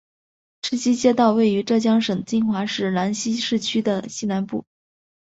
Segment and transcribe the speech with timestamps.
[0.63, 4.65] 赤溪街道位于浙江省金华市兰溪市区西南部。